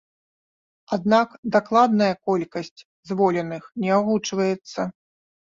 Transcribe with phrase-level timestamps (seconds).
[0.97, 2.79] Аднак дакладная колькасць
[3.11, 4.91] звольненых не агучваецца.